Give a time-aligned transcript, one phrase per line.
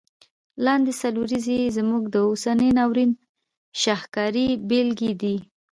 [0.65, 3.11] لاندي څلوریځي یې زموږ د اوسني ناورین
[3.81, 5.35] شاهکاري بیلګي دي.